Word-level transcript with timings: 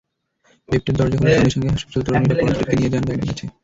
লিফটের 0.69 0.95
দরজা 0.97 1.17
খোলার 1.17 1.35
সঙ্গে 1.35 1.53
সঙ্গে 1.53 1.69
হাস্যোজ্জ্বল 1.71 2.03
তরুণীরা 2.05 2.35
পর্যটকদের 2.41 2.77
নিয়ে 2.79 2.91
যান 2.93 3.03
গাইডের 3.07 3.27
কাছে। 3.29 3.45